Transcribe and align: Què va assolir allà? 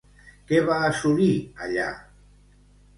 Què 0.51 0.61
va 0.69 0.79
assolir 0.87 1.29
allà? 1.67 1.89